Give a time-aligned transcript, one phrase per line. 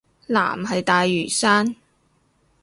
[0.29, 0.33] 藍
[0.65, 1.75] 係大嶼山